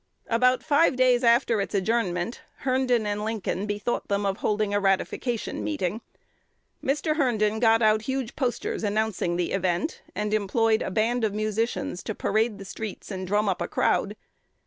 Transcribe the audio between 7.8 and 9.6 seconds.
out huge posters, announcing the